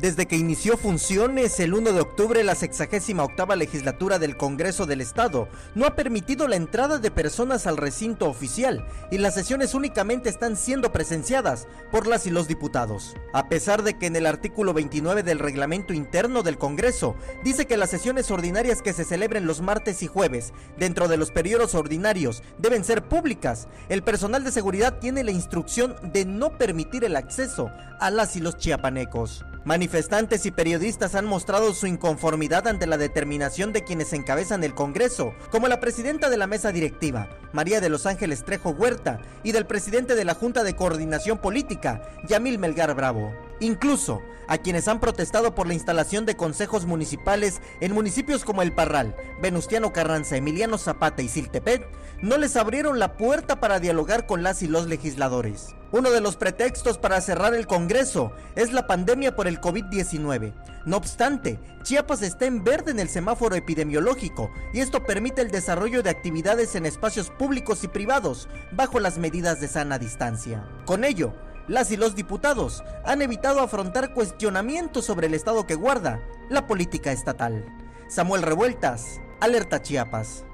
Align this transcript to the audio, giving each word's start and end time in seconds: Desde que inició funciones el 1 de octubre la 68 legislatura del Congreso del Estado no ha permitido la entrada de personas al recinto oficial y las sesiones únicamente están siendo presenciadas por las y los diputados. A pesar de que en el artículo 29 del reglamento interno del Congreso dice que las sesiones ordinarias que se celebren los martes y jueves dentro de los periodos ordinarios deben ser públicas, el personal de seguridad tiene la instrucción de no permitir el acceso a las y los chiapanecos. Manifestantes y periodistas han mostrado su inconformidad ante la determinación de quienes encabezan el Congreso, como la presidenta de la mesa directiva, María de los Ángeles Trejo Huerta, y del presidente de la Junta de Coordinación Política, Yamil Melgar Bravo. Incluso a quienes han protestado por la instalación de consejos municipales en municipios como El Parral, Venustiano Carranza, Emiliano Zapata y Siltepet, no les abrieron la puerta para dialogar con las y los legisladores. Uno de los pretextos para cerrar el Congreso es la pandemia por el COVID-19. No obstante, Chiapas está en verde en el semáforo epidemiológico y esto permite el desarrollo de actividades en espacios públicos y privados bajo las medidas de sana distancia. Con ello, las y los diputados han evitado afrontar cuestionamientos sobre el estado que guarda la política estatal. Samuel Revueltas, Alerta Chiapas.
Desde 0.00 0.26
que 0.26 0.36
inició 0.36 0.76
funciones 0.76 1.60
el 1.60 1.72
1 1.72 1.92
de 1.92 2.00
octubre 2.00 2.42
la 2.42 2.56
68 2.56 3.54
legislatura 3.54 4.18
del 4.18 4.36
Congreso 4.36 4.86
del 4.86 5.00
Estado 5.00 5.48
no 5.76 5.86
ha 5.86 5.94
permitido 5.94 6.48
la 6.48 6.56
entrada 6.56 6.98
de 6.98 7.12
personas 7.12 7.68
al 7.68 7.76
recinto 7.76 8.28
oficial 8.28 8.84
y 9.12 9.18
las 9.18 9.34
sesiones 9.34 9.72
únicamente 9.72 10.28
están 10.28 10.56
siendo 10.56 10.90
presenciadas 10.90 11.68
por 11.92 12.08
las 12.08 12.26
y 12.26 12.30
los 12.30 12.48
diputados. 12.48 13.14
A 13.32 13.48
pesar 13.48 13.84
de 13.84 13.96
que 13.96 14.06
en 14.06 14.16
el 14.16 14.26
artículo 14.26 14.74
29 14.74 15.22
del 15.22 15.38
reglamento 15.38 15.94
interno 15.94 16.42
del 16.42 16.58
Congreso 16.58 17.14
dice 17.44 17.66
que 17.66 17.76
las 17.76 17.90
sesiones 17.90 18.32
ordinarias 18.32 18.82
que 18.82 18.94
se 18.94 19.04
celebren 19.04 19.46
los 19.46 19.60
martes 19.60 20.02
y 20.02 20.08
jueves 20.08 20.52
dentro 20.76 21.06
de 21.06 21.18
los 21.18 21.30
periodos 21.30 21.76
ordinarios 21.76 22.42
deben 22.58 22.82
ser 22.82 23.04
públicas, 23.04 23.68
el 23.88 24.02
personal 24.02 24.42
de 24.42 24.50
seguridad 24.50 24.98
tiene 24.98 25.22
la 25.22 25.30
instrucción 25.30 25.94
de 26.12 26.24
no 26.24 26.58
permitir 26.58 27.04
el 27.04 27.14
acceso 27.14 27.70
a 28.00 28.10
las 28.10 28.34
y 28.34 28.40
los 28.40 28.58
chiapanecos. 28.58 29.44
Manifestantes 29.64 30.44
y 30.44 30.50
periodistas 30.50 31.14
han 31.14 31.24
mostrado 31.24 31.72
su 31.72 31.86
inconformidad 31.86 32.68
ante 32.68 32.86
la 32.86 32.98
determinación 32.98 33.72
de 33.72 33.82
quienes 33.82 34.12
encabezan 34.12 34.62
el 34.62 34.74
Congreso, 34.74 35.32
como 35.50 35.68
la 35.68 35.80
presidenta 35.80 36.28
de 36.28 36.36
la 36.36 36.46
mesa 36.46 36.70
directiva, 36.70 37.30
María 37.54 37.80
de 37.80 37.88
los 37.88 38.04
Ángeles 38.04 38.44
Trejo 38.44 38.70
Huerta, 38.70 39.22
y 39.42 39.52
del 39.52 39.64
presidente 39.64 40.16
de 40.16 40.26
la 40.26 40.34
Junta 40.34 40.64
de 40.64 40.76
Coordinación 40.76 41.38
Política, 41.38 42.02
Yamil 42.28 42.58
Melgar 42.58 42.94
Bravo. 42.94 43.32
Incluso 43.60 44.20
a 44.48 44.58
quienes 44.58 44.88
han 44.88 45.00
protestado 45.00 45.54
por 45.54 45.66
la 45.66 45.74
instalación 45.74 46.26
de 46.26 46.36
consejos 46.36 46.86
municipales 46.86 47.60
en 47.80 47.92
municipios 47.92 48.44
como 48.44 48.62
El 48.62 48.72
Parral, 48.72 49.16
Venustiano 49.40 49.92
Carranza, 49.92 50.36
Emiliano 50.36 50.78
Zapata 50.78 51.22
y 51.22 51.28
Siltepet, 51.28 51.86
no 52.22 52.38
les 52.38 52.56
abrieron 52.56 52.98
la 52.98 53.16
puerta 53.16 53.60
para 53.60 53.80
dialogar 53.80 54.26
con 54.26 54.42
las 54.42 54.62
y 54.62 54.68
los 54.68 54.86
legisladores. 54.86 55.74
Uno 55.92 56.10
de 56.10 56.20
los 56.20 56.36
pretextos 56.36 56.98
para 56.98 57.20
cerrar 57.20 57.54
el 57.54 57.66
Congreso 57.68 58.32
es 58.56 58.72
la 58.72 58.86
pandemia 58.86 59.36
por 59.36 59.46
el 59.46 59.60
COVID-19. 59.60 60.52
No 60.86 60.96
obstante, 60.96 61.60
Chiapas 61.82 62.22
está 62.22 62.46
en 62.46 62.64
verde 62.64 62.90
en 62.90 62.98
el 62.98 63.08
semáforo 63.08 63.54
epidemiológico 63.54 64.50
y 64.72 64.80
esto 64.80 65.04
permite 65.04 65.40
el 65.40 65.50
desarrollo 65.50 66.02
de 66.02 66.10
actividades 66.10 66.74
en 66.74 66.86
espacios 66.86 67.30
públicos 67.30 67.84
y 67.84 67.88
privados 67.88 68.48
bajo 68.72 68.98
las 68.98 69.18
medidas 69.18 69.60
de 69.60 69.68
sana 69.68 69.98
distancia. 69.98 70.66
Con 70.84 71.04
ello, 71.04 71.32
las 71.68 71.90
y 71.90 71.96
los 71.96 72.14
diputados 72.14 72.84
han 73.04 73.22
evitado 73.22 73.60
afrontar 73.60 74.12
cuestionamientos 74.12 75.04
sobre 75.04 75.26
el 75.26 75.34
estado 75.34 75.66
que 75.66 75.74
guarda 75.74 76.20
la 76.48 76.66
política 76.66 77.12
estatal. 77.12 77.64
Samuel 78.08 78.42
Revueltas, 78.42 79.20
Alerta 79.40 79.82
Chiapas. 79.82 80.44